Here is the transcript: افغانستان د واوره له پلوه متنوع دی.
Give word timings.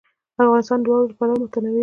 افغانستان 0.43 0.79
د 0.81 0.85
واوره 0.87 1.09
له 1.11 1.15
پلوه 1.19 1.37
متنوع 1.41 1.71
دی. 1.73 1.79